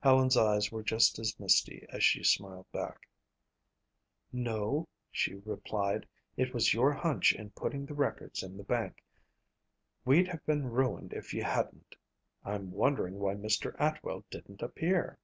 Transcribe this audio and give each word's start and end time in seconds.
Helen's 0.00 0.36
eyes 0.36 0.72
were 0.72 0.82
just 0.82 1.20
as 1.20 1.38
misty 1.38 1.86
as 1.90 2.02
she 2.02 2.24
smiled 2.24 2.66
back. 2.72 3.08
"No," 4.32 4.88
she 5.12 5.34
replied, 5.34 6.08
"it 6.36 6.52
was 6.52 6.74
your 6.74 6.92
hunch 6.92 7.32
in 7.32 7.50
putting 7.50 7.86
the 7.86 7.94
records 7.94 8.42
in 8.42 8.56
the 8.56 8.64
bank. 8.64 9.04
We'd 10.04 10.26
have 10.26 10.44
been 10.44 10.72
ruined 10.72 11.12
if 11.12 11.32
you 11.32 11.44
hadn't. 11.44 11.94
I'm 12.44 12.72
wondering 12.72 13.20
why 13.20 13.36
Mr. 13.36 13.76
Atwell 13.78 14.24
didn't 14.28 14.60
appear." 14.60 15.20